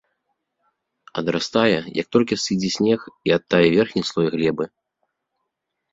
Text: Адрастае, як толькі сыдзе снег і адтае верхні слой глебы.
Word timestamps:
Адрастае, 1.21 1.75
як 2.01 2.07
толькі 2.17 2.39
сыдзе 2.45 2.69
снег 2.79 2.99
і 3.31 3.35
адтае 3.39 3.63
верхні 3.77 4.03
слой 4.11 4.27
глебы. 4.37 4.65